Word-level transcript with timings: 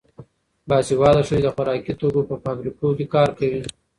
باسواده 0.69 1.21
ښځې 1.27 1.39
د 1.43 1.47
خوراکي 1.55 1.93
توکو 1.99 2.21
په 2.29 2.35
فابریکو 2.43 2.87
کې 2.97 3.05
کار 3.13 3.29
کوي. 3.39 3.61